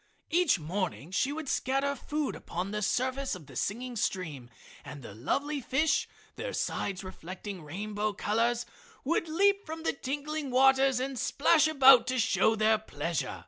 Each 0.31 0.57
morning 0.57 1.11
she 1.11 1.31
would 1.31 1.47
scatter 1.47 1.95
food 1.95 2.35
upon 2.35 2.71
the 2.71 2.81
surface 2.81 3.35
of 3.35 3.45
the 3.45 3.55
singing 3.55 3.95
stream 3.95 4.49
and 4.83 5.03
the 5.03 5.13
lovely 5.13 5.61
fish, 5.61 6.07
their 6.37 6.53
sides 6.53 7.03
reflecting 7.03 7.61
rainbow 7.61 8.11
colors, 8.13 8.65
would 9.03 9.27
leap 9.29 9.63
from 9.63 9.83
the 9.83 9.93
tinkling 9.93 10.49
waters 10.49 10.99
and 10.99 11.19
splash 11.19 11.67
about 11.67 12.07
to 12.07 12.17
show 12.17 12.55
their 12.55 12.79
pleasure. 12.79 13.39